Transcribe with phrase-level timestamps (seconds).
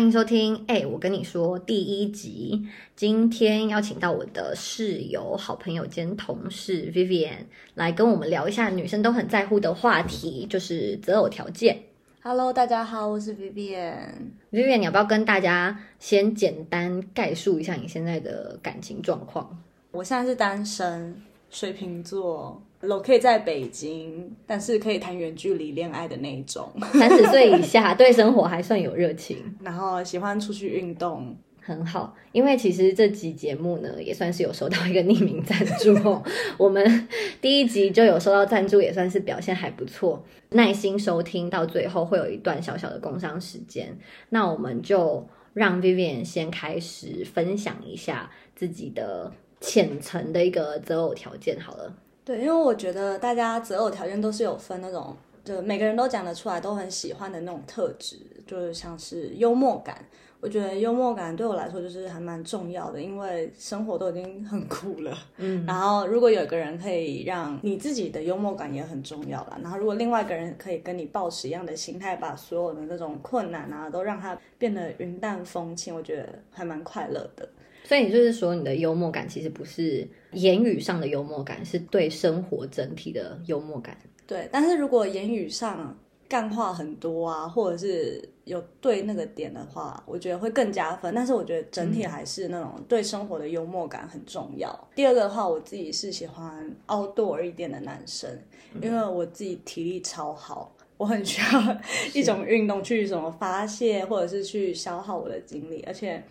[0.00, 2.66] 欢迎收听，哎、我跟你说第一集，
[2.96, 7.44] 今天邀请到我的室友、好朋友兼同事 Vivian
[7.74, 11.78] 来跟我们聊一下女生都很在乎的话题，就是择偶条件。
[12.22, 13.98] Hello，大家好，我是 Vivian。
[14.50, 19.62] Vivian，你要不要跟大家先简单概述一下你现在的感情状况？
[19.90, 21.14] 我现在是单身，
[21.50, 26.70] 水瓶座，locate 在北京，但是可以谈远距离恋爱的那一种。
[26.92, 32.14] 三十岁以下， 对生活还算有热情，然后喜欢出去运动，很好。
[32.30, 36.22] 因为其实这集节目呢，也算是有收到一个匿名赞助哦。
[36.56, 37.08] 我们
[37.40, 40.24] 第一集就有收到赞助，也算是表现还不错。
[40.50, 43.98] 耐心收听到最后，会有一段小小的工商时间。
[44.28, 51.94] 那我们就让 Vivian 先开始分享一下自己的浅层的一个择偶条件好了。
[52.24, 60.04] 对，因为我觉得大家择偶条件都是有分那种，就每个人都讲得出来，都很喜欢的那种特质，就是像是幽默感。
[60.42, 77.46] 我觉得幽默感对我来说就是还蛮重要的，因为生活都已经很苦了，嗯，然后如果有一个人可以让你自己的幽默感也很重要啦，然后如果另外一个人可以跟你保持一样的心态，把所有的那种困难啊都让它变得云淡风轻，我觉得还蛮快乐的。
[77.90, 83.98] 所以就是说，你的幽默感其实不是言语上的幽默感，是对生活整体的幽默感。
[84.28, 91.12] 对，但是如果言语上干话很多啊，或者是有对那个点的话，我觉得会更加分。
[91.12, 94.88] 但是我觉得整体还是那种对生活的幽默感很重要。
[94.94, 98.30] 第二个的话，我自己是喜欢 outdoor 一点的男生，
[98.80, 100.76] 因为我自己体力超好。
[100.96, 101.76] 我很需要
[102.14, 106.22] 一种运动去什么发泄，或者是去消耗我的精力，而且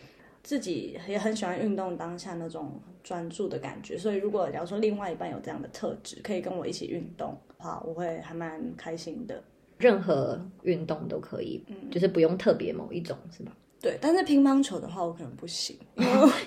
[0.43, 3.97] 自己也很喜欢运动当下那种专注的感觉。
[3.97, 9.41] 所以如果假如说另外一半有这样的特质，可以跟我一起运动的话，我会还蛮开心的。
[9.77, 13.51] 任何运动都可以，就是不用特别某一种，是吧？
[13.81, 15.77] 对，但是乒乓球的话，我可能不行，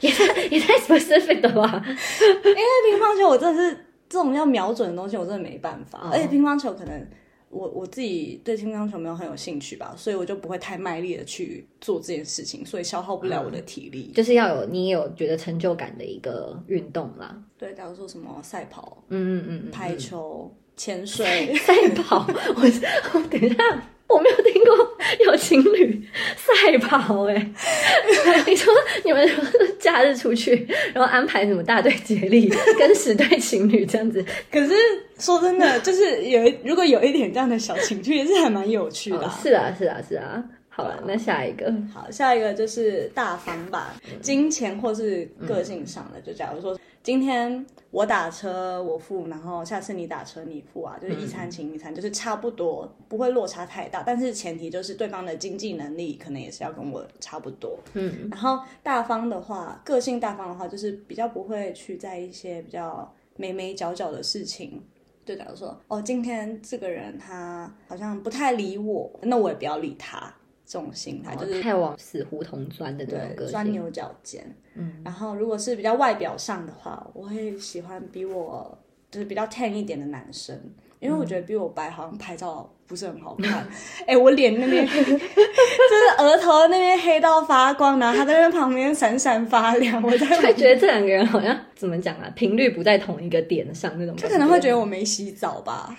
[0.01, 1.81] 也太 也太 specific 的吧？
[1.87, 3.75] 因为乒乓球我真的是
[4.07, 6.11] 这种要瞄准的东西，我真的没办法。
[6.13, 7.07] 而且乒乓球可能
[7.53, 14.11] 我我自己对乒乓球没有很有兴趣吧，所以我就不会太卖力的去做这件事情，所以消耗不了我的体力。
[14.15, 17.41] 就是要有你也有觉得成就感的一个运动啦。
[17.59, 22.27] 对，假如说什么赛跑、嗯嗯嗯嗯，排球、潜水， 赛跑，
[22.57, 22.63] 我
[23.15, 23.89] 我等一下。
[24.13, 26.03] 我没有听过有情侣
[26.37, 27.35] 赛跑哎、
[28.47, 28.73] 你说
[29.05, 29.29] 你们
[29.79, 34.25] 假日出去，然后安排什么大队接力，跟十对情侣这样子？
[34.51, 34.75] 可是
[35.19, 39.31] 说真的，就是有一如果有一点这样的小情趣，也是还蛮有趣的、哦。
[39.43, 40.43] 是啊，是啊，是啊。
[40.75, 46.21] 好了，那下一个，好，下一个就是大方吧，金钱或是个性上的。
[46.23, 54.03] 就假如说今天我打车我付，然后下次你打车你付啊，就是一餐请一餐，就是差不多，不会落差太大。
[54.03, 57.79] 但是前提就是对方的经济能力可能也是要跟我差不多。
[57.93, 64.83] 嗯，然后大方的话，个性大方的话，就是比较不会去在一些比较眉眉角角的事情。
[65.27, 70.33] 就，假如说哦，今天这个人他好像不太理我，那我也不要理他。
[70.73, 74.43] 这种心态就是太往死胡同钻的那种个，钻牛角尖。
[74.75, 78.79] 嗯，然后如果是比较外表上的话，我会喜欢比我
[79.11, 80.59] 就是比较 tan 一点的男生，
[80.99, 83.69] 因为我觉得比我白好像拍照不是很好看。
[84.09, 85.19] 哎、我脸那边 就是
[86.19, 94.17] 额头那边黑到发光，然后他在那旁边闪闪发亮，我在会觉得这两个人好像怎么讲啊，频率不在同一个点上那种。
[94.17, 95.95] 他可能会觉得我没洗澡吧。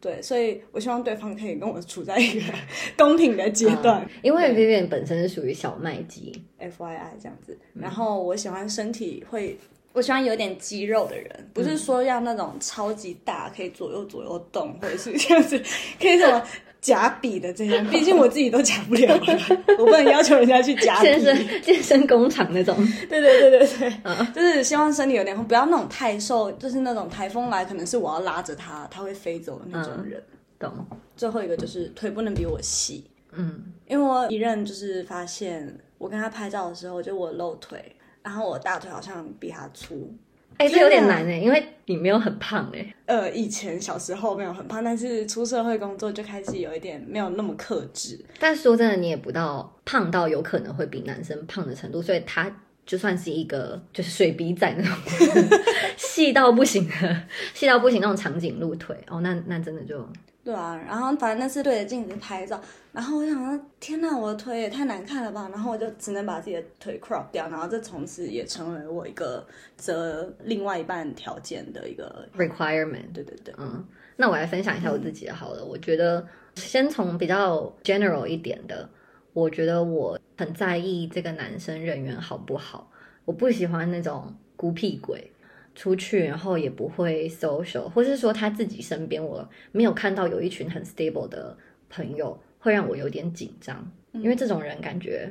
[0.00, 2.52] 对，所以我希望对方可以跟我处在一个
[2.96, 4.02] 公平的阶段。
[4.02, 7.58] 嗯、因为 Vivian 本身是属于小麦肌，F Y I 这样子。
[7.74, 9.58] 然后我喜欢身体会，
[9.92, 15.60] 我喜欢有点肌肉的人，不是说要那种超级大可以左右左右动，或者是这样子
[15.98, 16.42] 可以什么
[16.80, 17.86] 夹笔的这样。
[17.88, 19.38] 毕竟我自己都夹不了了，
[19.78, 21.06] 我不能要求人家去夹笔。
[21.06, 22.76] 健身健身工厂那种。
[23.08, 30.20] 对对对对对，嗯、就是希望身体有点不要那种太瘦，就是那种台风来可能是我要拉着它，它会飞走的那种人。
[30.20, 30.72] 嗯懂。
[31.16, 40.14] 最后一个就是腿不能比我细，嗯，因为我一任就是发现我跟他拍照的时候，就我露腿，然后我大腿好像比他粗。
[40.58, 42.94] 哎、欸，这有点难哎，因为你没有很胖哎。
[43.06, 48.18] 呃，以前小时候没有很胖，但是出社会工作就开始有一点没有那么克制。
[48.38, 52.50] 但说真的，你也不到胖到有可能会比男生胖的程度，所以他
[52.84, 54.96] 就算是一个就是水笔仔那种
[55.96, 57.22] 细到不行的，
[57.52, 60.08] 细到不行那种长颈鹿腿哦，那那真的就。
[60.46, 62.60] 对啊，然后反正那次对着镜子拍照，
[62.92, 65.48] 然后我想说，天哪，我的腿也太难看了吧！
[65.50, 69.44] 然后我就只能把自己的腿 crop 掉，然后这从此也成为我一个
[69.76, 73.12] 择另外一半条件的一个 requirement。
[73.12, 73.84] 对对对，嗯，
[74.14, 75.64] 那我来分享一下我自己的好了。
[75.64, 78.88] 我觉得先从比较 general 一点的，
[79.32, 82.88] 我觉得我很在意这个男生人缘好不好，
[83.24, 85.28] 我不喜欢那种孤僻鬼。
[85.76, 91.56] 出去，然后也不会 social，或是说他自己身边我没有看到有一群很 stable 的
[91.90, 95.30] 朋友，会让我有点紧张，因为这种人感觉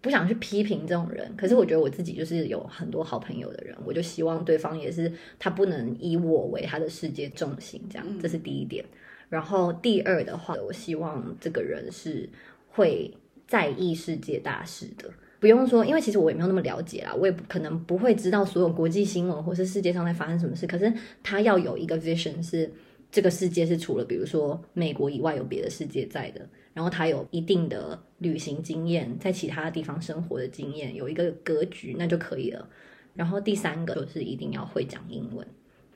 [0.00, 8.84] 不想去批评这种人，可是我觉得我自己就是有很多好朋友的人，我就希望对方也是他不能以我为他的世界重心，这样这是第一点。
[9.28, 12.28] 然后第二的话，我希望这个人是
[12.68, 13.16] 会
[13.46, 15.08] 在意世界大事的。
[15.40, 20.66] 不用说，因为其实我也没有那么了解啦，我也不可能不会知道所有国际新闻或是世界上在发生什么事。
[20.66, 20.92] 可是
[21.22, 22.70] 他要有一个 vision，是
[23.10, 26.46] 这个世界是除了比如说美国以外有别的世界在的。
[26.74, 32.68] 然后他有一定的旅行经验，在其他地方生活的经验，有一个格局，那就可以了。
[33.14, 35.44] 然后第三个就是一定要会讲英文，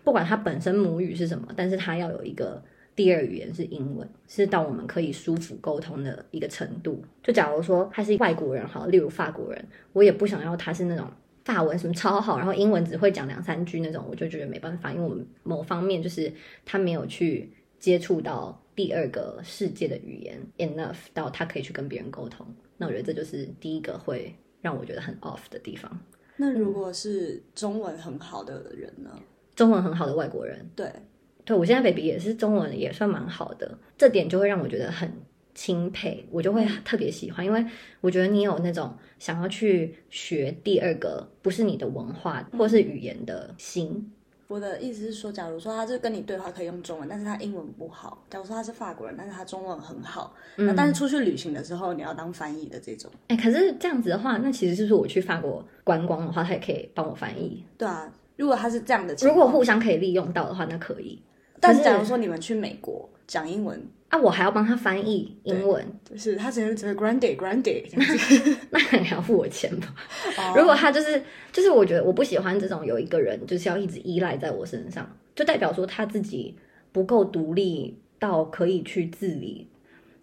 [0.03, 2.61] 不管他本身母语是什么，但是他要有一个。
[2.97, 7.03] 第二语言是英文，是到我们可以舒服沟通的一个程度。
[7.23, 11.11] 就假如说他是外国人，哈，例如法国人，我也不想要他是那种
[11.45, 16.33] 法文什么超好，然后英文只会讲两三句那种，我就觉得没办法，因为我们某方面就是
[16.65, 22.47] 他没有去接触到第二个世界的语言 enough 到他可以去跟别人沟通。
[22.77, 25.99] 那我觉得这就是第一个会让我觉得很 off 的地方。
[26.37, 29.11] 那如果是中文很好的人呢？
[29.55, 30.91] 中文很好的外国人，对。
[31.45, 35.13] 对，我现在 baby 也是中文也算蛮好的，这点就会让我觉得很
[35.55, 37.65] 钦佩，我就会特别喜欢，因为
[38.01, 44.11] 我觉得你有那种想要去学第二个不是你的文化或是语言的心。
[44.47, 53.11] 我的意思是说，假如说他是跟你对话可以用中文，但是他英文不好；假如说他是法国人，但是他中文很好，那但是出去旅行的时候你要当翻译的这种。
[53.29, 57.65] 哎，可是这样子的话，那其实就是我去法国观光的话，他也可以帮我翻译。
[57.79, 61.21] 对啊，如果他是这样的，如果互相可以利用到的话，那可以。
[61.67, 67.85] 但是假如说你们去美国讲英文啊，我还要帮他翻译英文，就是他只能只 grande grande，
[68.71, 69.95] 那 你要付我钱吧？
[70.55, 71.21] 如果他就是
[71.53, 76.55] 就是，我觉得我不喜欢这种有一个人就是要一直依赖在我身上，就代表说他自己
[76.93, 79.67] 不够独立到可以去自理。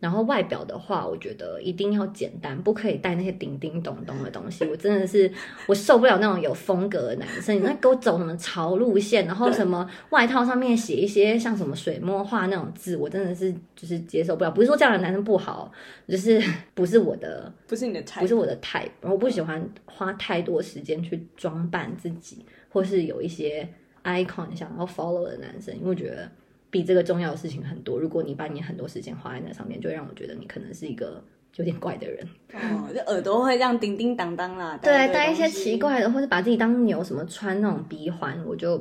[0.01, 4.65] 然后外表的话，我觉得一定要简单，不可以带那些叮叮咚咚的东西。
[4.65, 5.31] 我真的是
[5.67, 14.49] 我受不了那种有风格的男生，你那给我走什么潮路线，然后什么外套上面写一些像什么水墨画那种字，我真的是就是接受不了。
[14.49, 15.71] 不是说这样的男生不好，
[16.07, 16.41] 就是
[16.73, 18.89] 不是我的，不是你的 type，不是我的 type。
[19.01, 23.69] 我不喜欢花太多时间去装扮自己，或是有一些
[24.03, 26.27] icon 想要 follow 的男生，因为我觉得。
[26.71, 27.99] 比这个重要的事情很多。
[27.99, 31.21] 如果你把你很多时间花在那上面，就会让我觉得你可能是一个
[31.57, 32.25] 有点怪的人。
[32.53, 34.79] 哦，就耳朵会这样叮叮当当啦。
[34.81, 38.77] 对，戴一些奇怪的，或者把自己当牛，什么穿那种鼻环，我就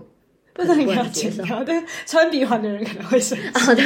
[0.54, 1.42] 不能接受。
[1.64, 3.48] 对，穿鼻环的人可能会生气。
[3.48, 3.84] 哦，对，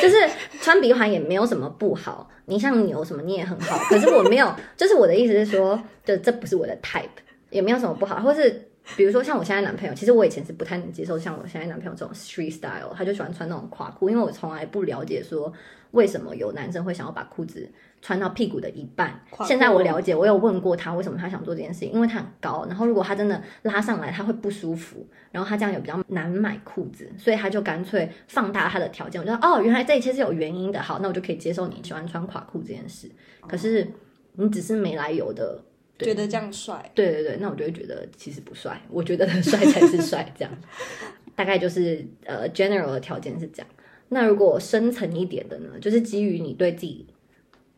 [0.00, 0.16] 就是
[0.60, 2.30] 穿鼻环也没有什么不好。
[2.46, 3.76] 你像牛什么，你也很好。
[3.88, 7.02] 可是我没有，就是我的意思是说，就这不是我的 type，
[7.50, 8.68] 也没有什么不好，或是。
[8.96, 15.52] 比如说像我现在男朋友，其实我以前是不太能接受像我现在男朋友这种 street style，他就喜欢穿那种垮裤，因为我从来不了解说
[15.92, 17.70] 为什么有男生会想要把裤子
[18.00, 19.18] 穿到屁股的一半。
[19.44, 29.20] 现在我了解，我有问过他为什么他想做这件事情，因为他很高，然后如果他真的拉上来，他会不舒服，然后他这样也比较难买裤子，所以他就干脆放大他的条件。
[29.20, 33.08] 我觉得哦，原来这一切是有原因的，好，那我就可以接受你喜欢穿垮裤这件事。
[33.46, 33.86] 可是
[34.32, 35.62] 你只是没来由的。
[36.02, 40.52] 觉得这样帅，对对对，那我就会觉得其实不帅，我觉得帅才是帅，这样
[41.34, 43.66] 大概就是呃 general 的条件是这样。
[44.08, 47.06] 那如果深层一点的呢，就是基于你对自己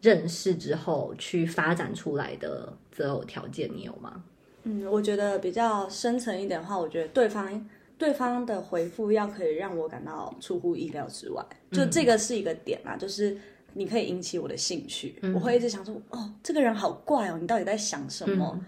[0.00, 4.24] 认识之后去发展出来的择偶条件，你有吗？
[4.64, 13.36] 嗯，我觉得比较深层一点的话，我觉得对方对方的回复要可以让我感到出乎意料之外，就这个是一个点啊，就是。
[13.74, 18.58] 你可以引起我的兴趣，我会一直想说，哦，这个人好怪哦，你到底在想什么？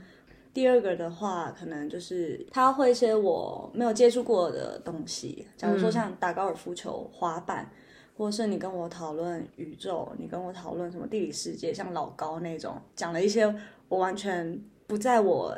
[0.52, 7.70] 第二个的话，可能就是他会一些我没有接触过的东西，假如说像打高尔夫球、滑板，
[8.16, 13.54] 或者是你跟我讨论宇宙，你跟我讨论什么地理世界，像老高那种讲了一些
[13.88, 15.54] 我完全不在我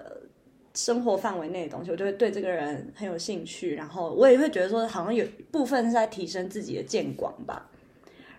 [0.75, 7.68] 生活范围内的东西，我就会对这个人很有兴趣，然后我也会觉得说，好像有部分是在提升自己的见广吧。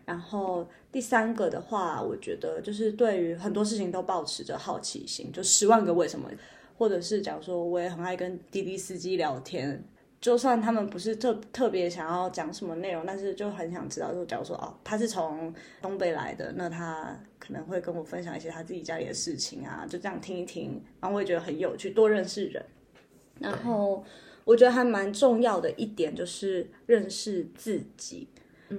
[0.10, 6.28] 然后第三个的话，我觉得就是对于很多事情都保持着好奇心，就十万个为什么，
[6.76, 9.84] 或者是假如说我也很爱跟滴滴司机聊天，
[10.20, 22.66] 就算他们不是特特别想要讲什么内容，但是就很想知道，就假如说哦，他是从东北来的，那他可能会跟我分享一些他自己家里的事情啊，就这样听一听，然后我也觉得很有趣，多认识人。
[23.38, 24.04] 然后
[24.44, 28.28] 我觉得还蛮重要的一点就是认识自己。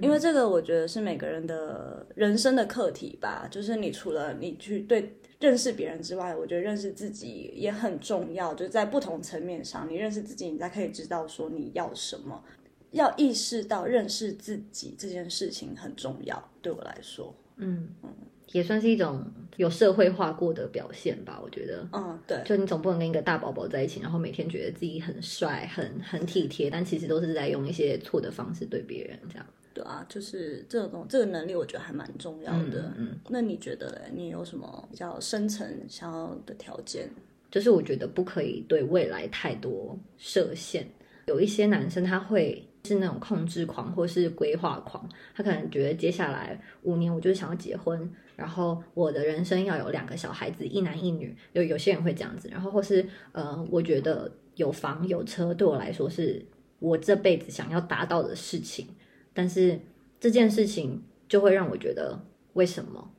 [0.01, 3.47] 因为这个我觉得是每个人的人生的课题吧。
[3.49, 8.53] 就是你除了你去对认识别人之外，我觉得认识自己也很重要。
[8.53, 12.43] 就是在不同层面上，你认识自己，你才可以知道说你要什么。
[12.91, 18.09] 要意识到认识自己这件事情很重要，对我来说，嗯嗯，
[18.51, 19.23] 也算是一种
[19.55, 21.39] 有社会化过的表现吧。
[21.41, 29.45] 我觉得，嗯，对，就你总不能跟一个大宝宝在一起，然后每天觉得自己很帅、很很体贴，但其实都是在用一些错的方式对别人这样。
[29.73, 32.93] 对啊，就是这种这个能力，我觉得还蛮重要的。
[32.97, 34.11] 嗯，那你觉得嘞？
[34.13, 37.09] 你有什么比较深层想要的条件？
[37.49, 40.87] 就是我觉得不可以对未来太多设限。
[41.27, 42.65] 有一些男生他会。
[42.83, 51.37] 是那种控制狂或是规划狂，他可能觉得接下来五年我就是想要结婚，然后我的人生要有两个小孩子，一男一女。
[51.53, 56.43] 有有些人会这样子，然后或是呃，我觉得有房有车对我来说是
[56.79, 58.87] 我这辈子想要达到的事情，
[59.33, 59.79] 但是
[60.19, 62.19] 这件事情就会让我觉得，
[62.53, 63.11] 为什么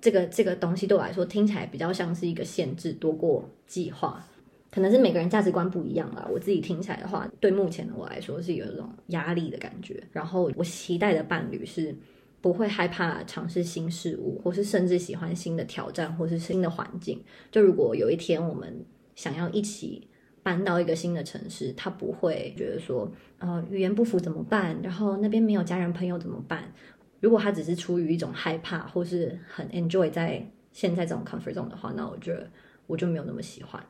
[0.00, 4.24] 这个这个东西对我来说听起来比较像是一个限制多过计划。
[4.70, 6.28] 可能是每个人价值观不一样啦。
[6.28, 10.02] 我自己听起来的话，对目前的我来说是有一种压力的感觉。
[10.10, 11.94] 然后我期待的伴侣是
[12.40, 17.22] 不会害怕尝试新事物，或是甚至喜欢新的挑战，或是新的环境。
[17.52, 20.08] 就如果有一天我们想要一起
[20.44, 24.78] 搬到一个新的城市，他不会觉得说，呃，语言不符怎么办？
[24.82, 26.72] 然后那边没有家人朋友怎么办？
[27.20, 32.48] 如果他只是出于一种害怕，或是很 enjoy 在现在这种 comfort zone 的话，那我觉得
[32.86, 33.82] 我就没有那么喜欢。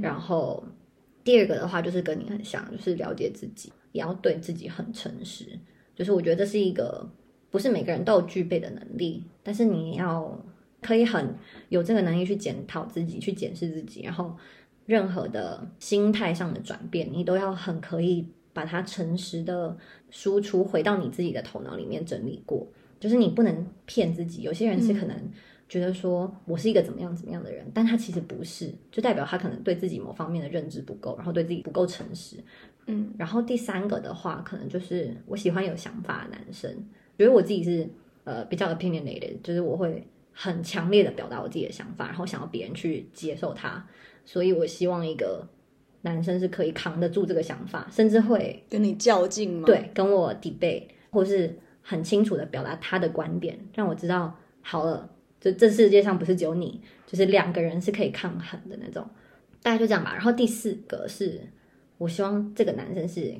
[0.00, 0.64] 然后
[1.22, 5.46] 第二个的话就是跟你很像，就是了解自己，也要对自己很诚实。
[5.94, 7.08] 就是我觉得这是一个
[7.50, 10.44] 不是每个人都有具备的能力，但是你要
[10.80, 11.32] 可以很
[11.68, 14.36] 有这个能力去检讨自己，去检视自己，然后
[14.86, 19.76] 任何的心态上的转变，你都要很可以把它诚实的
[20.10, 22.66] 输出回到你自己的头脑里面整理过。
[23.00, 25.16] 就是你不能骗自己，有些人是可能。
[25.68, 32.36] 觉得说我是一个怎么样怎么样的人，但他其实不是，就代表他可能对自己某方面的认知不够，然后对自己不够诚实。
[32.84, 36.70] 嗯，然后第三个的话，可能就是我喜欢有想法的男生，
[37.16, 37.88] 觉得我自己是
[38.24, 43.82] 呃比较 opinionated，就是我会很强烈的表达我自己的想法，然后想要别人去接受他，
[44.24, 45.46] 所以我希望一个
[46.02, 49.66] 男生是可以扛得住这个想法，甚至会跟你较劲吗？
[49.66, 55.08] 对，跟我 debate，或是很清楚的表达他的观点，让我知道好了。
[55.40, 59.04] 就这世界上不是只有你，就是两个人是可以抗衡的那种，
[59.60, 60.12] 大概就这样吧。
[60.14, 61.40] 然后第四个是，
[61.98, 63.34] 我希望这个男生是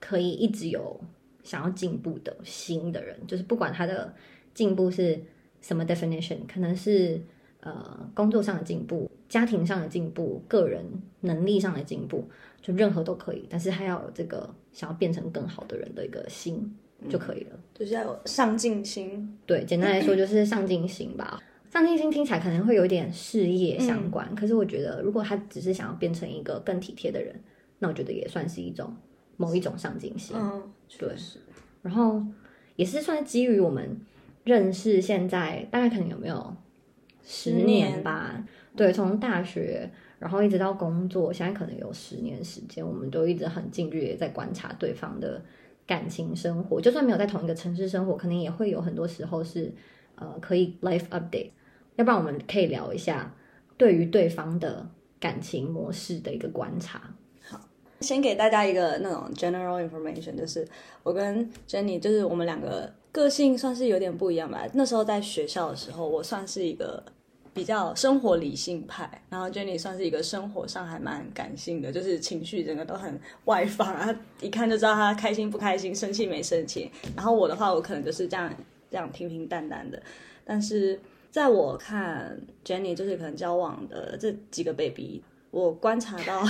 [0.00, 0.98] 可以一直有
[1.42, 4.14] 想要进步的新的人，就是不管他的
[4.54, 5.20] 进步是
[5.60, 7.20] 什么 definition，可能是
[7.60, 10.84] 呃工作上的进步、家庭上的进步、个人
[11.20, 12.28] 能力上的进步，
[12.60, 16.74] 就任何都可以，但是他要有这个想要变成更好的人的一个心。
[17.10, 19.38] 就可以了，就是要有上进心。
[19.44, 21.38] 对，简单来说就是上进心吧。
[21.70, 27.38] 上进心听起来可能会有点事业相关，可是我觉得如果他只是想要变成一个更体贴的人，
[27.80, 28.96] 那我觉得也算是一种
[29.36, 30.34] 某一种上进心。
[30.34, 30.62] 嗯，
[30.98, 31.10] 对。
[31.82, 32.24] 然后
[32.76, 34.00] 也是算基于我们
[34.44, 36.56] 认识，现在大概可能有没有
[37.22, 38.42] 十年吧？
[38.76, 45.42] 对，从大学然后一直到工作，现在可能有十年时间，我们都一直很近距离在观察对方的。
[45.88, 49.72] 感情生活，就算没有在同一个城市生活，可能也会有很多时候是，
[50.16, 51.50] 呃，可以 life update。
[51.94, 53.32] 要不然我们可以聊一下
[53.76, 54.84] 对于对方的
[55.20, 57.00] 感情模式的一个观察。
[57.48, 57.60] 好，
[58.00, 60.66] 先给大家一个那种 general information，就是
[61.04, 64.66] 我跟 Jenny，就是我们两个个性算是有点不一样吧。
[64.74, 67.00] 那时候在学校的时候，我算是一个。
[67.56, 76.92] 比较生活理性派，然后 Jenny 算是一个生活上还蛮感性的，就是情绪整个都很外放啊，一看就知道他开心不开心，生气没生气。
[77.16, 78.54] 然后我的话，我可能就是这样
[78.90, 80.00] 这样平平淡淡的。
[80.44, 85.24] 但是在我看 Jenny 就是可能交往的这几个 baby，
[85.58, 86.44] 我观察到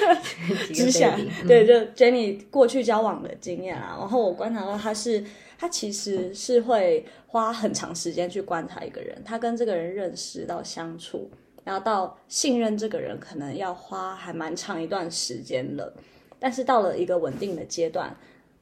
[0.74, 1.16] 之下，
[1.46, 5.24] 对，就 Jenny 过去交往的经验啊，然后我观察到他是。
[5.62, 11.30] 他其实是会花很长时间去观察一个人，他跟这个人认识到相处，
[11.62, 15.92] 然后到信任这个人，可能要花还蛮长一段时间了。
[16.38, 18.16] 但是到了一个稳定的阶段，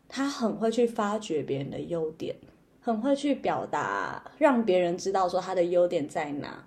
[0.08, 2.34] 他很会去发掘别人的优点，
[2.80, 6.66] 很会去表达，让别人知道说他的优点在哪。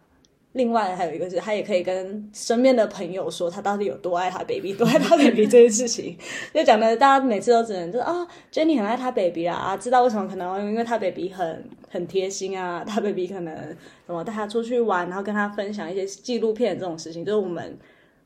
[0.53, 6.17] 另外还有一个是，他也可以跟身边的朋友说他到底有多爱他 baby，多爱他 baby 这件事情，
[6.53, 13.55] 就讲的大家每次都只能就是啊，Jenny 很爱他 baby 啦，啊，知道为什么可能因为他 baby 很很贴心啊，他 baby 可能
[14.05, 17.77] 什么带他出去玩，然后跟他分享一些纪录片这种事情，就是我们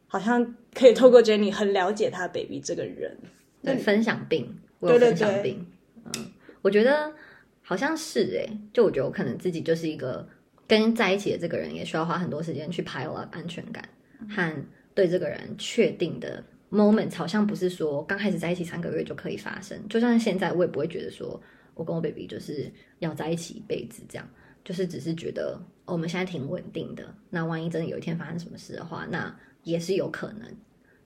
[0.07, 3.15] 好像可以透过 Jenny 很了解他 baby 这个人，
[3.61, 4.97] 对，分享病，对。
[4.97, 5.59] 对对，
[6.05, 6.31] 嗯。
[6.63, 7.13] 我觉得
[7.61, 10.27] 好像是诶、就我觉得我可能自己就是一个
[10.67, 13.87] 跟在一起的这个人，也需要花很多时间去 pile up 安全感
[14.29, 19.77] 和对这个人确定的 moment，好像不是说刚开始在一起三个月就可以发生。
[19.87, 21.39] 就算现在，我也不会觉得说
[21.73, 24.27] 我跟我 baby 就是要在一起一辈子这样，
[24.63, 27.13] 就是只是觉得、我们现在挺稳定的。
[27.29, 30.41] 那万一真的有一天发生什么事的话，那也是有可能。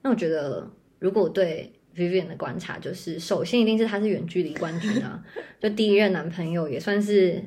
[0.02, 5.22] 那我觉得，如果对 Vivian 的观察，就是首先一定是他是远距离冠军啊，
[5.58, 7.42] 就第一任男朋友也算是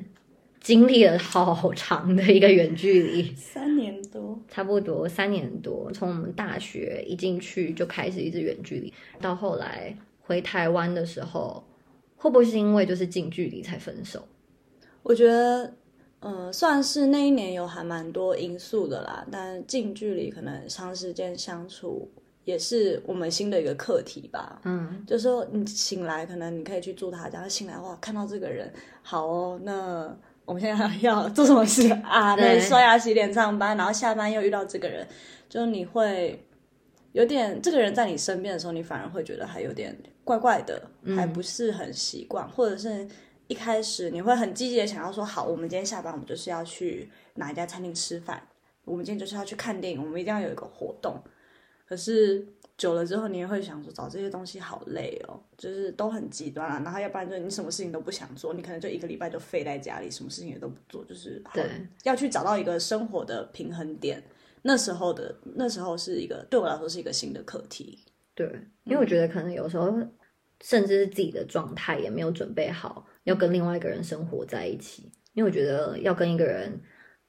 [0.64, 8.90] 经历了好长的一个远距离，三年多，差不多三年多，从我们大学一进去就开始一直远距离，
[9.20, 11.62] 到后来回台湾的时候，
[12.16, 14.26] 会不会是因为就是近距离才分手？
[15.02, 15.74] 我觉得，
[16.20, 22.10] 嗯、算是那一年有还蛮多因素的啦，但近距离可能长时间相处
[22.46, 24.62] 也是我们新的一个课题吧。
[24.64, 32.36] 嗯，就是说你醒来，可能你可以去住他家，醒来哇，看到这个人，好哦，那我们现在要做什么事啊？
[32.36, 35.06] 对那刷牙洗脸上班，然后下班又遇到这个人，
[35.48, 36.46] 就是你会
[37.12, 43.08] 有点这个人在你身边的时候，你反而会觉得还有点怪怪的，还不是很习惯，或者是
[43.46, 48.42] 一开始你会很积极的想要说，好，我们今天下班，我们就是要去哪一家餐厅吃饭，
[48.84, 51.22] 我们今天就是要去看电影，我们一定要有一个活动。
[51.86, 52.46] 可是
[52.76, 56.80] 久了之后，你也会想说，找这些东西好累哦，就是都很极端啊。
[56.84, 61.64] 然后要不然就你什么事情都不想做，你可能就一个礼拜就废在家里，什么事情也都不做，就是对
[62.02, 64.22] 要去找到一个生活的平衡点。
[64.62, 67.98] 那时候的那时候是一个对我来说是一个新的课题。
[68.34, 68.46] 对，
[68.84, 69.92] 因为我觉得可能有时候
[70.62, 75.12] 甚至是自己的状态也没有准备好，要跟另外一个人生活在一起。
[75.34, 76.80] 因为我觉得要跟一个人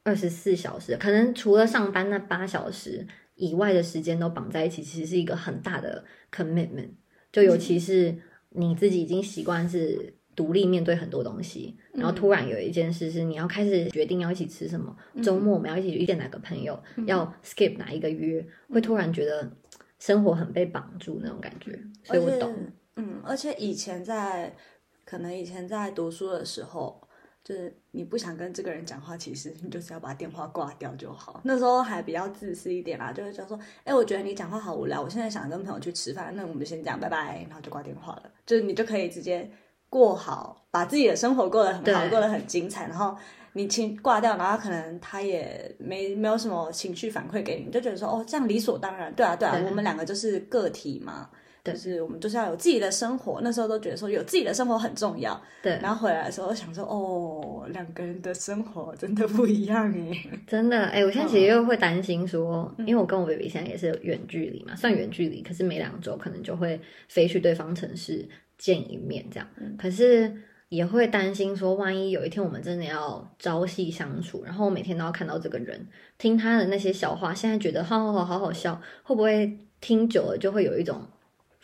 [0.04, 6.89] 二十四小时，可能除了上班那八小时以外的时间都绑在一起，其实是一个很大的 commitment。
[7.32, 8.17] 就尤其是
[8.50, 19.52] 你自己已经习惯是独立面对很多东西，然后突然有一件事是你要开始决定要一起吃什么，周末我们要一起去遇见哪个朋友，要 skip 哪一个约，会突然觉得
[20.00, 22.56] 生活很被绑住那种感觉，所以我懂。
[22.95, 24.56] 嗯，而且以前在
[25.04, 27.05] 可能以前在读书的时候，
[27.45, 31.39] 就是你不想跟这个人讲话，其实你就是要把电话挂掉就好。
[31.43, 38.23] 那时候还比较自私一点啦，就是就说，哎，我觉得你讲话好无聊，我现在想跟朋友去吃饭，那我们就先这样，拜拜，然后就挂电话了。
[38.45, 39.49] 就是你就可以直接
[39.88, 43.15] 过好，把自己的生活过得很好，过得很精彩，然后。
[43.58, 51.35] 你情挂掉，然后可能他也没没有什么情绪反馈给你，就觉得说哦，这样理所当然，对啊对啊，对我们两个就是个体嘛，对
[51.73, 53.39] 就是我们就是要有自己的生活。
[53.41, 60.30] 那时候都觉得说有自己的生活很重要，对，然后回来的时候想说哦，两个人的生活真的不一样哎。
[60.47, 69.47] 真的，哎、我现在其实又会担心说，因为我跟我 baby 现在也是远距离嘛，算远距离，可是每两周可能就会飞去对方城市见一面这样，
[69.78, 70.34] 可是
[70.69, 81.01] 也会担心说，万一有一天我们真的要朝夕相处，然后我每天都要看到这个人，听他的那些笑话，现在觉得好好好好好笑，会不会听久了就会有一种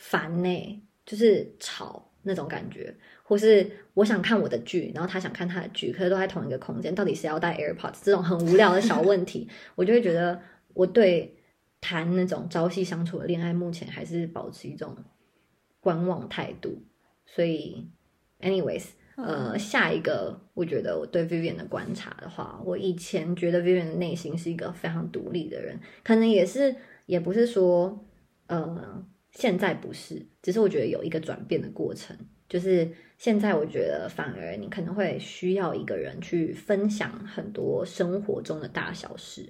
[0.02, 8.00] 烦呢、就是吵那种感觉，或是我想看我的剧，然后他想看他的剧，可是都在同一个空间，到底谁要带 AirPods？
[8.04, 10.42] 这种很无聊的小问题，我就会觉得
[10.74, 11.38] 我对
[11.80, 14.98] 谈那种朝夕相处的恋爱，目前还是保持一种
[15.80, 16.82] 观望态度。
[17.28, 17.88] 所以
[18.42, 18.86] ，anyways，
[19.16, 28.04] 呃，下一个我觉得我对 Vivian 的观察的话，我以前觉得 Vivian 的内心是一个非常独立的人，可能也是也不是说
[28.48, 32.16] 呃现在不是，只是我觉得有一个转变的过程。
[32.50, 39.48] 就是现在，我觉得反而你可能会需要一个人去分享很多生活中的大小事，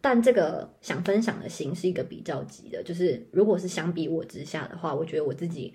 [0.00, 2.82] 但这个想分享的心是一个比较急的。
[2.82, 5.74] 就是如果是相比我之下的话，我觉得我自己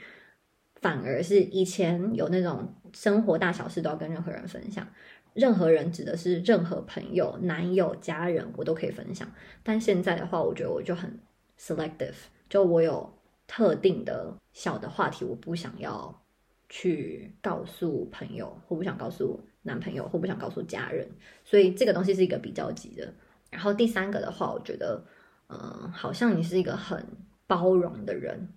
[0.81, 4.87] 反而是以前有那种生活大小事都要跟任何人分享，
[5.35, 9.31] 任何人指的是任何朋友、男友、家人，我都可以分享。
[9.61, 11.19] 但现在的话，我觉得我就很
[11.59, 12.15] selective，
[12.49, 13.13] 就我有
[13.47, 16.21] 特定的小的话题，我不想要
[16.69, 21.09] 去告诉朋友，或不想告诉男朋友，或不想告诉家人，
[21.43, 23.13] 所以这个东西是一个比较级的。
[23.49, 25.01] 然后第三个的话，我觉得，
[25.47, 27.03] 嗯、好像你是一个很
[27.47, 28.49] 包容的人，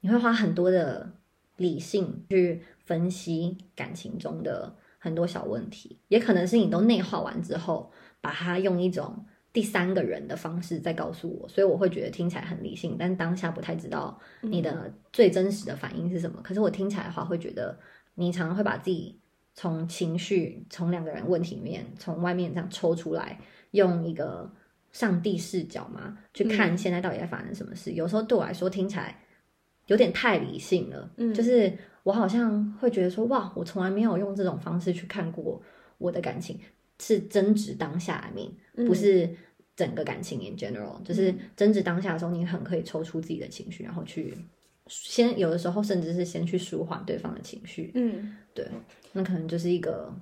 [0.00, 1.12] 你会花很多的
[1.56, 16.40] 理性去分析感情中的很多小问题，也可能是你都内化完之后，把它用一种第三个人的方式在告诉我，所以我会觉得听起来很理性，但当下不太知道你的最真实的反应是什么。
[16.42, 17.78] 可是我听起来的话，会觉得
[18.14, 19.18] 你常常会把自己
[19.54, 23.40] 从情绪、从两个人问题里面、从外面这样抽出来，
[23.72, 24.52] 用一个
[24.92, 27.92] 上帝视角嘛，去看现在到底在发生什么事。
[27.92, 29.18] 有时候对我来说听起来
[29.86, 35.60] 有点太理性了，嗯就是我好像会觉得说，哇，我从来没有用这种方式去看过
[35.96, 36.60] 我的感情，
[37.00, 38.48] 是争执当下面，
[38.86, 39.28] 不是
[39.76, 44.36] 整个感情 in general，就是争执当下的时候，你很可以抽出自己的情绪，然后去
[44.88, 48.66] 先有的时候甚至是先去舒缓对方的情绪，嗯，对，
[49.12, 50.12] 那可能就是一个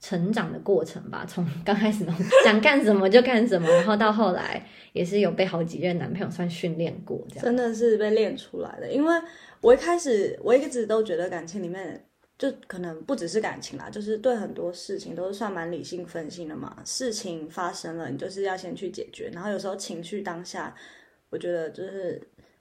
[0.00, 1.24] 成长的过程吧。
[1.28, 2.04] 从刚开始
[2.42, 8.90] 想干什么就干什么，然后到后来也是有被好几任男朋友算训练过，这样真的是被练出来的。
[8.90, 9.14] 因为
[9.60, 12.02] 我一开始我一直都觉得感情里面
[12.40, 16.82] 就可能不只是感情啦，就是对很多事情都是算蛮理性分析的嘛。
[16.84, 20.74] 事情发生了，你就是要先去解决，然后有时候情绪当下，
[21.28, 22.20] 我觉得就是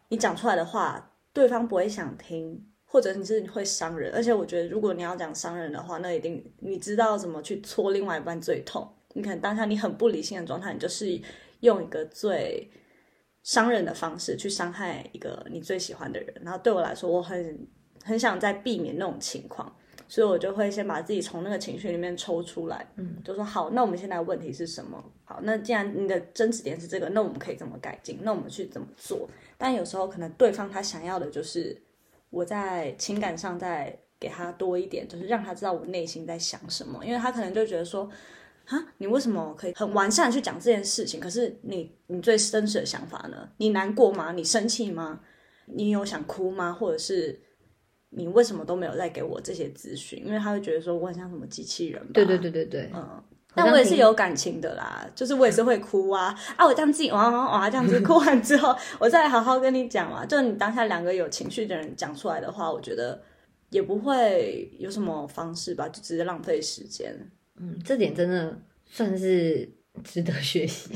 [0.10, 2.66] 你讲出来的话，对方不会想听。
[2.92, 8.92] 或者你是会伤人，而且我觉得，如果你要讲伤人的话，那一定你知道怎么去戳另外一半最痛。
[9.14, 11.06] 你可能当下你很不理性的状态，你就是
[11.60, 12.68] 用一个最
[13.44, 16.34] 伤人的方式去伤害一个你最喜欢的人。
[16.42, 17.68] 然后对我来说，我很
[18.10, 19.72] 很想在避免那种情况，
[20.08, 25.04] 所以我就会先把自己从那个情绪里面抽出来，嗯，就说好，那我们现在问题是什么？
[25.24, 28.20] 好，那既然你的争执点是这个，那我们可以怎么改进？
[28.24, 29.30] 那我们去怎么做？
[29.58, 31.80] 但有时候可能对方他想要的就是。
[32.32, 38.08] 我在情感上再给他多一点，就是让他知道我内心在想什么，因为他可能就觉得说，
[38.68, 41.20] 啊，你为什么可以很完善去讲这件事情？
[41.20, 43.50] 可是你你最真实的想法呢？
[43.58, 44.32] 你难过吗？
[44.32, 45.20] 你生气吗？
[45.66, 46.72] 你有想哭吗？
[46.72, 47.42] 或者是
[48.12, 50.24] 你为什么都没有再给我这些资讯？
[50.26, 52.12] 因为他会觉得说我很像什么机器人吧？
[52.14, 53.24] 对对对对对，嗯。
[53.56, 56.64] 但我也是有感情的啦，就是我也是会哭啊啊！
[56.64, 60.24] 我这样自己哇哇哇这样子 哭完之后，我再好好跟你讲嘛。
[60.24, 63.20] 就你当下两个有情绪的人讲出来的话，我觉得
[63.72, 67.12] 也不会有什么方式吧，就只是浪费时间。
[67.60, 69.68] 嗯，这点真的算是
[70.04, 70.92] 值得学习，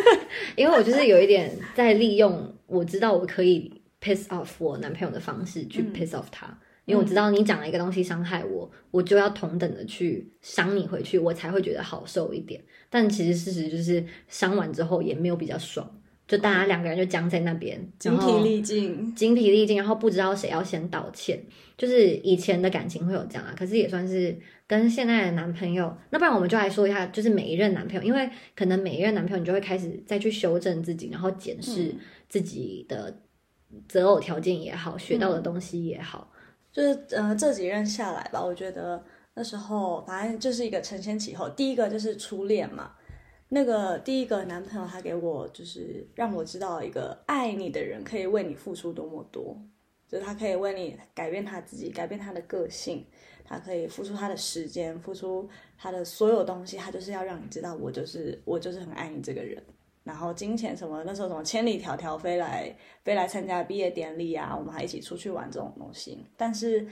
[0.56, 6.58] 因为我就是有一点在利用我知道我可以 piss off 我男朋友的方式去 piss off 他。
[6.84, 12.62] 因为我知道你讲了一个东西伤害我，我就要同等的去伤你回去，我才会觉得好受一点。
[12.90, 15.90] 但其实事实就是伤完之后也没有比较爽，
[16.28, 21.42] 就大家两个人就僵在那边，精疲力尽，精疲力尽，然后不知道谁要先道歉。
[21.78, 24.36] 就是以前的感情会有这样啊，可是也算是
[24.66, 25.96] 跟现在的男朋友。
[26.10, 31.94] 那不然我们就来说一下，就是每一任男朋友，因为可能每一任男朋友你就会开始再去修正自己，然后检视
[32.28, 33.22] 自己的
[33.88, 36.30] 择偶条件也好，学到的东西也好。
[36.72, 39.00] 就是呃这几任下来吧，我觉得
[39.34, 41.48] 那时候反正就是一个承先启后。
[41.48, 42.92] 第一个就是初恋嘛，
[43.48, 49.56] 那个第一个男朋友他给我就是让我知道一个爱你的人可以为你付出多么多，
[50.08, 53.06] 就是他可以为你改变他自己，改变他的个性，
[53.44, 59.62] 他可以付出他的时间，付出他的所有东西，他就是要让你知道我就是我就是很爱你这个人。
[60.04, 66.24] 然后金钱什么，那时候什么千里迢迢飞来飞来参加毕业典礼啊，我们还一起出去玩这种东西。
[66.36, 66.86] 但是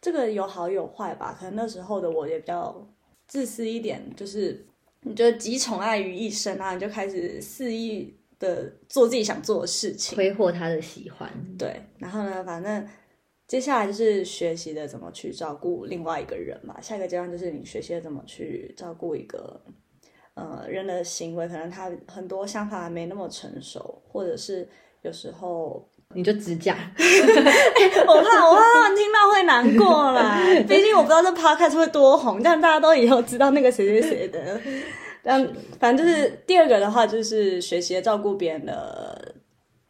[0.00, 2.88] 这个有好有坏吧，可能那时候的我也比较
[3.26, 4.66] 自私一点，就是
[5.02, 11.30] 你觉得集宠爱于一身啊，你就开始肆意的做自己想做的事情，挥霍他的喜欢。
[11.58, 12.88] 对，然后呢，反正
[13.46, 16.80] 接下来就是学习的怎么去照顾另外一个人嘛。
[16.80, 19.60] 下一个阶段就是你学习怎么去照顾一个。
[20.40, 24.66] 呃，人的行为可能他很多想法还没那么成熟，或者是
[25.02, 30.40] 有时候你就直讲， 我怕我怕他们听到会难过啦。
[30.66, 34.58] 毕竟我不知道这 podcast 会多红，但大家都以后知道那个谁谁谁的。
[35.22, 35.46] 但
[35.78, 39.34] 反正就是第二个的话，就是学习照顾别人的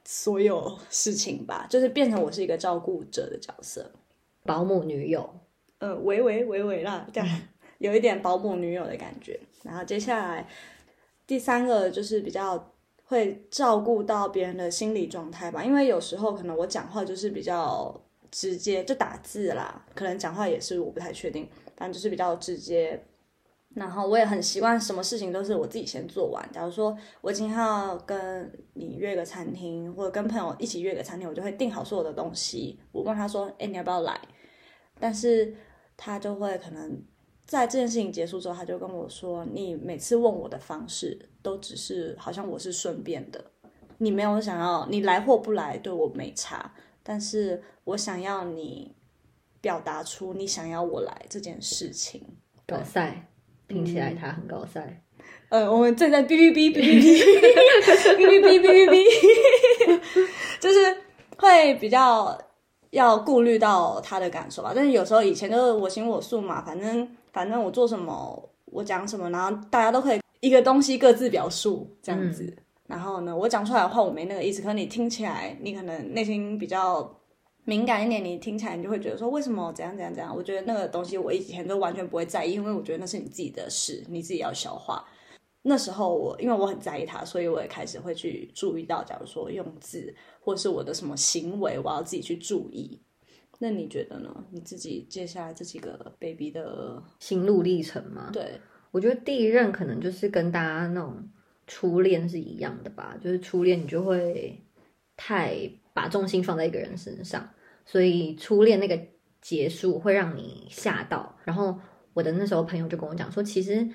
[0.05, 3.89] 所有事情吧，就是变成我是一个照顾者的角色，
[4.45, 5.33] 保姆女友，
[5.79, 7.41] 呃，维维维维啦，这样
[7.79, 9.39] 有一点保姆女友的感觉。
[9.63, 10.47] 然后接下来
[11.27, 12.73] 第三个就是比较
[13.05, 23.03] 会照顾到别人的心理状态吧，因为有时候可能我讲话就是比较直接，就打字啦，可能讲话也是我不太确定，反正就是比较直接。
[23.75, 26.49] 然后我也很习惯什么事情都是我自己先做完。
[26.53, 32.81] 假如说我今天要跟你约个餐厅，或者跟朋友一起约个餐厅，我就会订好所有的东西。
[32.91, 34.21] 我问他说：“哎，你要不要来？”
[34.99, 35.55] 但是
[35.97, 37.01] 他就会可能。
[37.51, 43.45] 在这件事情结束之后，他就跟我说：“你每次问我的方式都只是好像我是顺便的，
[43.99, 48.95] 你没有想要你来或不来对我没差，但是我想要你
[49.61, 52.25] 表达出你想要我来这件事情。”
[52.69, 53.29] 高赛，
[53.67, 55.03] 听起来他很高赛。
[55.49, 57.03] 呃，我们正在哔哔哔哔哔
[58.17, 60.01] 哔哔哔哔哔哔，
[60.61, 60.97] 就是
[61.37, 62.41] 会比较
[62.91, 64.73] 要顾虑到他的感受吧。
[64.75, 67.09] 但是有时候以前就是我行我素嘛，反正。
[67.33, 72.53] 反正我做什么，我讲什么，然后大家都可以一个东西各自表述这样子。
[72.89, 77.09] 然后呢，我讲出来的话我没那个意思，可你听起来你可能内心比较
[77.63, 80.35] 敏感一点，你听起来你就会觉得说为什么怎样怎样怎样。
[80.37, 85.05] 我觉得那个东西我以前都完全不会在意，因为我觉得那是你自己的事，你自己要消化。
[85.63, 90.13] 那时候我因为我很在意他，所以我也开始会去注意到，假如说用字
[90.51, 93.01] 或是我的什么行为，我要自己去注意。
[93.61, 94.45] 那你觉得呢？
[94.51, 98.31] 你自己接下来这几个 baby 的心路历程吗？
[98.33, 98.61] 对，
[98.91, 101.23] 我觉得第一任可能就是跟大家那种
[101.69, 104.61] 初恋是一样的吧，就是初恋你就会
[105.17, 107.49] 太把重心放在一个人身上，
[107.87, 109.01] 所以初恋那个
[109.41, 111.39] 结束会让你吓到。
[111.45, 111.79] 然后
[112.13, 113.89] 我的那时候朋友就跟我讲说，其实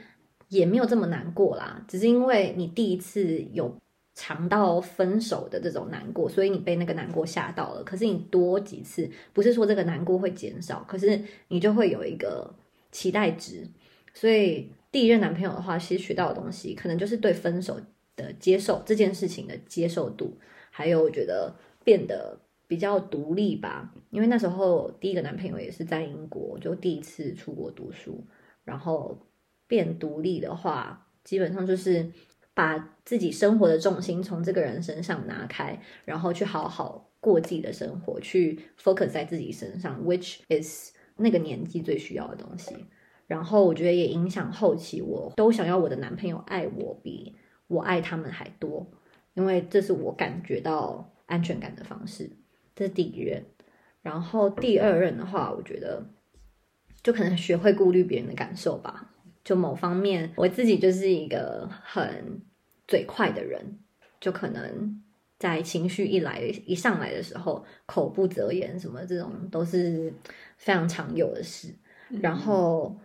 [0.48, 3.78] 也没有这么难过啦，只是因为你第一次有
[4.16, 7.84] 尝到分手的这种难过，所以你被那个难过吓到了。
[7.84, 12.56] 可是你多几次，不是说这个难过会减少，可是你就会有一个
[12.92, 13.68] 期待值。
[14.14, 17.78] 所以第一任男朋友的话，其实学到的东西，可能就是对分手
[18.16, 20.38] 的接受这件事情的接受度，
[20.72, 23.94] 还有我觉得变得比较独立吧。
[24.12, 28.24] 因为那时候第一个男朋友也是在英国，就第一次出国读书，
[28.64, 29.20] 然后
[29.68, 32.10] 变独立的话，基本上就是
[32.56, 42.74] 把自己生活的重心从这个人身上拿开，然后去好好过自己的生活，去 focus 在自己身上，which is 那个年纪最需要的东西。
[43.28, 47.36] 然后我觉得也影响后期，我都想要我的男朋友爱我比
[47.68, 48.88] 我爱他们还多，
[49.34, 52.32] 因为这是我感觉到安全感的方式。
[52.76, 53.44] 这是第一任，
[54.02, 56.06] 然后第二任的话，我觉得
[57.04, 59.15] 就可能学会顾虑别人的感受吧。
[59.46, 62.42] 就某方面，我自己就是一个很
[62.86, 63.80] 嘴快的人，
[64.20, 65.02] 就可能
[65.40, 70.14] 在情绪一来一上来的时候，口不择言，什么这种都是
[70.58, 71.74] 非常常有的事。
[72.22, 72.98] 然后。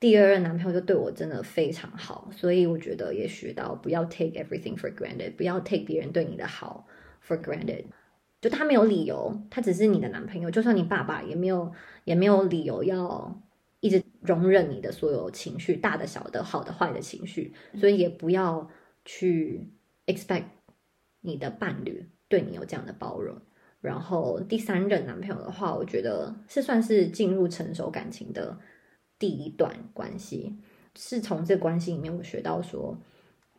[0.00, 6.86] 第二任男朋友就对我真的非常好，所以我觉得也学到不要 take everything for granted，不要 take 别人对你的好
[7.26, 7.82] for granted。
[8.40, 11.72] 就他没有理由，他只是你的男朋友，就算你爸爸也没有
[12.04, 13.42] 也没有理由要
[13.80, 18.68] 一直容忍你的所有情绪，大的、小的、好的、坏的情绪，所以也不要
[19.04, 19.68] 去
[20.06, 20.44] expect
[21.20, 23.40] 你的伴侣对你有这样的包容。
[23.80, 28.58] 然后第三任男朋友的话，我觉得是算是进入成熟感情的。
[29.20, 30.56] 第一段关系
[30.96, 32.96] 是从这关系里面我学到说，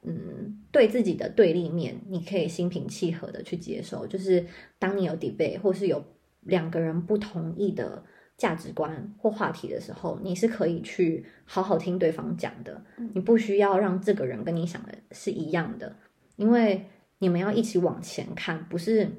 [0.04, 4.08] 嗯，对自己的对立面，你可以心平气和的去接受。
[4.08, 4.46] 就是
[4.78, 6.02] 当你有 debate 或是有
[6.40, 8.02] 两个人不同意的
[8.39, 12.82] 价值观或话题的时候，你是可以去好好听对方讲的。
[13.13, 15.93] 你不需要让这个人跟你想的是一样的，
[16.38, 16.86] 因为
[17.19, 19.12] 你们要一起往前看，不是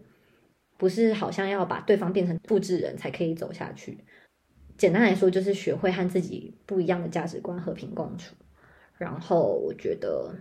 [0.78, 3.98] 不是好像要把对方变成复制人才可以走下去。
[4.78, 8.34] 简单来说，就是学会和自己不一样的价值观和平共处。
[8.96, 10.34] 然后我觉得，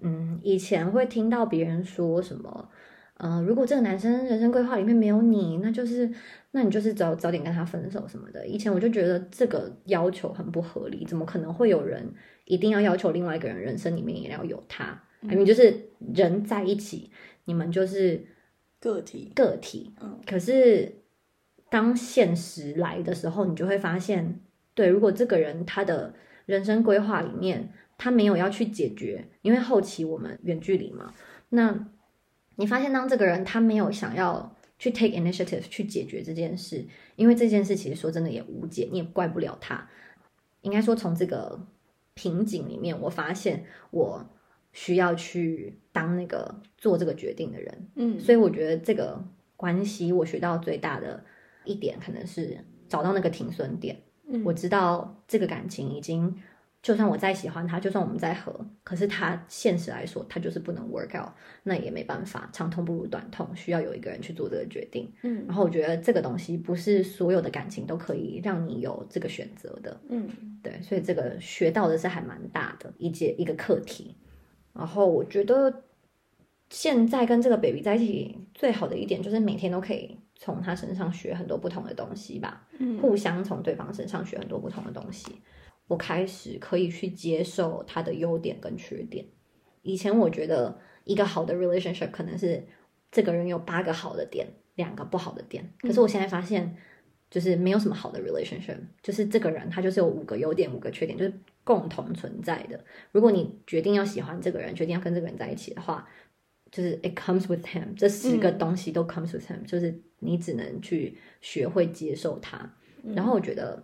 [0.00, 2.70] 嗯，以前会听到别人说什么，
[3.18, 6.10] 嗯，如果这个男生人生规划里面没有你，那就是，
[6.50, 8.46] 那你就是早早点跟他分手什么的。
[8.46, 12.12] 以前我就觉得这个要求很不合理，怎么可能会有人
[12.44, 15.02] 一定要要求另外一个人人生里面也要有他？
[15.20, 17.10] 明明就是人在一起，
[17.44, 18.24] 你们就是
[18.80, 19.94] 个体，个体。
[20.00, 21.02] 嗯，可是。
[21.68, 24.40] 当现实来的时候，你就会发现，
[24.72, 26.14] 对，如果这个人他的
[26.46, 31.12] 人生规划里面他没有要去解决，因为后期我们远距离嘛，
[31.48, 31.88] 那
[32.56, 39.88] 你发现当这个人他没有想要去 take initiative 去解决这件事，因为这件事其实说真的也无解，你也怪不了他。
[40.62, 41.64] 应该说从这个
[42.14, 44.28] 瓶颈里面，我发现我
[44.72, 49.24] 需要去当那个做这个决定的人，嗯，所以我觉得这个
[49.56, 51.24] 关系我学到最大的。
[51.68, 52.56] 一点可能是
[52.88, 54.00] 找到那个停损点。
[54.28, 56.40] 嗯，我知道这个感情已经，
[56.82, 61.30] 就算我再喜欢他，就算我们再合，可是他现实来说，他就是不能 work out，
[61.64, 65.12] 那也没办法，长痛不如短痛，需要有一个人去做这个决定。
[65.22, 70.00] 嗯，然后我觉得这个东西不是所有的感情都可以让你有这个选择的。
[70.08, 70.28] 嗯，
[70.62, 74.14] 对，所以这个学到的是还蛮大的一节一个课题。
[74.72, 75.82] 然后我觉得
[76.70, 80.16] 现在跟这个 baby 在一起最好的一点就是每天都可以。
[80.38, 85.32] 从他身上学很多不同的东西吧，嗯，互相从对方身上学很多不同的东西。
[85.86, 89.24] 我开始可以去接受他的优点跟缺点。
[89.82, 92.64] 以前我觉得一个好的 relationship 可能是
[93.10, 95.72] 这个人有八个好的点，两个不好的点。
[95.80, 96.76] 可是我现在发现，
[97.30, 101.32] 就是没有什么好的 relationship，就是这个人他就是有五个优点，五个缺点，就是
[101.64, 102.84] 共同存在的。
[103.12, 106.08] 如果你决定要喜欢这个人，决定要跟这个人在一起的话。
[106.68, 112.68] 就是 it comes with him，这十个东西都 comes with him，就是你只能去学会接受他。
[113.14, 113.80] 然后我觉得，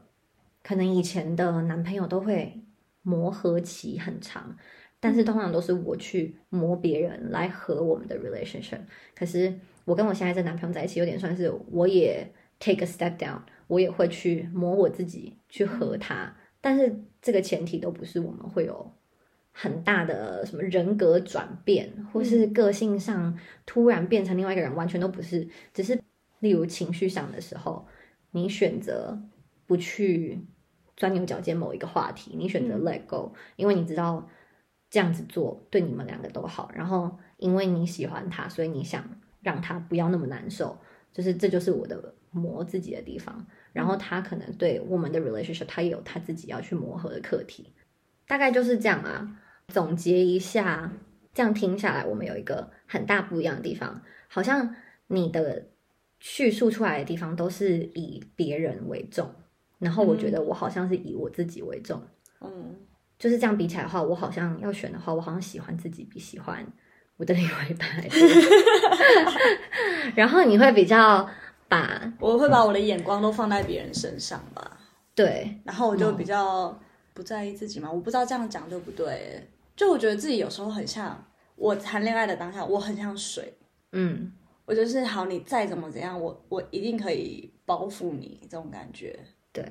[0.62, 2.60] 可能以前的男朋友都会
[3.02, 4.56] 磨合期很长，
[5.00, 8.80] 但是通常都是我去磨别人来和我们的 relationship。
[9.14, 9.52] 可是
[9.84, 18.92] 我跟我现在这男朋友在一起，有点算是我也 take a step down，我也会去磨我自己去和他，但是这个前提都不是我们会有
[19.50, 26.00] 很大的什么人格转变，或是个性上突然变成另外一个人，完全都不是，只是
[26.38, 27.84] 例如情绪上的时候，
[28.30, 29.20] 你选择
[29.66, 30.40] 不去
[30.96, 34.28] 钻牛角尖某一个话题，你选择 let go，因为你知道
[34.90, 39.04] 这样子做对你们两个都好，然后因为你喜欢他，所以你想
[39.40, 40.78] 让他不要那么难受，
[41.12, 43.46] 就是这就是我的磨自己的地方。
[43.72, 47.72] 然后他可能对我们的 relationship，他也有他自己要去磨合的课题，
[48.26, 49.38] 大概就是这样啊。
[49.68, 50.92] 总结一下，
[51.32, 54.76] 这样听下来，我们有一个很大不一样的地方，好像
[55.06, 55.68] 你的
[56.18, 59.34] 叙述出来的地方都是以别人为重，
[59.82, 62.00] 然后我觉得我好像是以我自己为重，
[62.40, 62.76] 嗯，
[63.18, 66.64] 就是这样比起来的话，我好像要选的话，我好像喜欢自己比喜欢
[67.16, 68.18] 我的另外一半还多。
[70.14, 71.28] 然后你会比较
[71.68, 74.78] 把我会把我的眼光都放在别人身上吧，
[75.16, 76.78] 对，然后我就比较
[77.12, 77.90] 不在意自己嘛。
[77.90, 81.20] 我不知道这样讲对不对，就我觉得自己有时候很像
[81.56, 83.52] 我谈恋爱的当下，我很像水，
[83.90, 84.32] 嗯，
[84.64, 89.18] 我就是好，你再怎么怎样，我我一定可以包覆你这种感觉。
[89.52, 89.64] 对，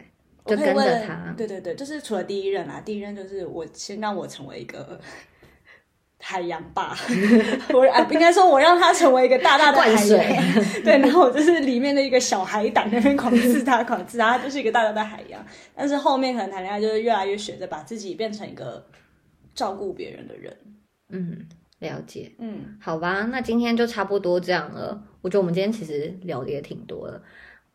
[0.44, 5.00] 我就跟着他，对对对，就是除了第一任啊，第一任就是我先让我成为一个
[6.20, 6.96] 海洋吧，
[7.74, 9.96] 我啊应该说我让他成为一个大大的海
[10.84, 15.44] 对，然后我就是里面的一个小海胆，那边狂刺他，狂刺他，他就是一个大大的海洋。
[15.76, 18.86] 但是后面可能谈恋爱就是越来越学着把自己变成一个
[19.56, 20.56] 照顾别人的人，
[21.10, 21.48] 嗯，
[21.80, 22.32] 了解。
[22.38, 25.02] 嗯，好吧，那今天就差不多这样了。
[25.22, 27.22] 我觉得我们今天其实聊的也挺多了。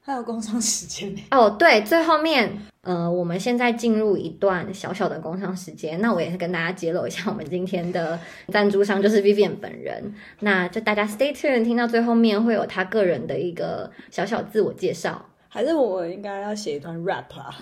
[0.07, 2.49] 还有工商时间呢，哦，对，最后面，
[2.83, 6.01] 呃，我们现在进入一段小小的工商时间。
[6.01, 8.16] 那我也是跟大家揭露一下，我们今天的
[8.53, 10.14] 赞助商就是 Vivian 本人。
[10.38, 15.27] 那就大家 stay tuned，听到最后面会有他个人的一个小小自我介绍。
[15.49, 17.53] 还是我应该要写一段 rap 啊？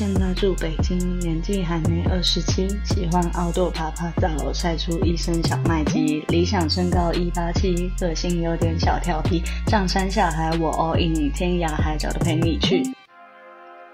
[0.00, 12.82] 现在住北京，年纪还没二十七，喜欢奥豆爬爬照，晒出一身小麦肌，理想身高一八七，个性有点小调皮，上山下海我 all in，天涯海角都陪你去。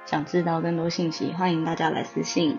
[0.06, 2.56] 想知道更多信息，欢迎大家来私信。